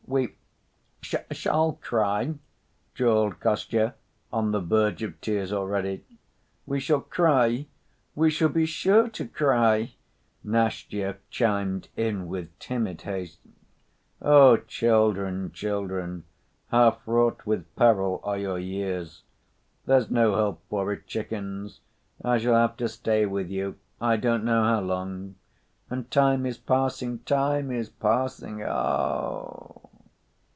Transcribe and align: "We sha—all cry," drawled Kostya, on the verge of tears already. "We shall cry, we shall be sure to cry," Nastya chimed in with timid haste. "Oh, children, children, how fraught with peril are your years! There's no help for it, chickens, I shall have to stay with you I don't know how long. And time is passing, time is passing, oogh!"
"We 0.07 0.35
sha—all 0.99 1.75
cry," 1.81 2.33
drawled 2.95 3.39
Kostya, 3.39 3.95
on 4.33 4.51
the 4.51 4.59
verge 4.59 5.03
of 5.03 5.21
tears 5.21 5.53
already. 5.53 6.03
"We 6.65 6.81
shall 6.81 6.99
cry, 6.99 7.67
we 8.13 8.29
shall 8.29 8.49
be 8.49 8.65
sure 8.65 9.07
to 9.07 9.25
cry," 9.25 9.93
Nastya 10.43 11.15
chimed 11.29 11.87
in 11.95 12.27
with 12.27 12.59
timid 12.59 13.01
haste. 13.03 13.39
"Oh, 14.21 14.57
children, 14.57 15.53
children, 15.53 16.25
how 16.71 16.91
fraught 16.91 17.45
with 17.45 17.73
peril 17.77 18.19
are 18.25 18.37
your 18.37 18.59
years! 18.59 19.23
There's 19.85 20.11
no 20.11 20.35
help 20.35 20.61
for 20.69 20.91
it, 20.91 21.07
chickens, 21.07 21.79
I 22.21 22.37
shall 22.37 22.55
have 22.55 22.75
to 22.77 22.89
stay 22.89 23.25
with 23.25 23.49
you 23.49 23.77
I 24.01 24.17
don't 24.17 24.43
know 24.43 24.63
how 24.65 24.81
long. 24.81 25.35
And 25.89 26.11
time 26.11 26.45
is 26.45 26.57
passing, 26.57 27.19
time 27.19 27.71
is 27.71 27.87
passing, 27.87 28.61
oogh!" 28.61 29.77